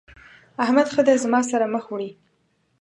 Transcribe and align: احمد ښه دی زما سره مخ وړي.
احمد 0.63 0.87
ښه 0.93 1.01
دی 1.07 1.15
زما 1.23 1.39
سره 1.51 1.65
مخ 1.73 1.85
وړي. 1.89 2.09